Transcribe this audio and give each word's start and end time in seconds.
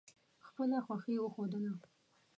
خپله 0.47 0.77
خوښي 0.85 1.15
وښودله. 1.19 1.71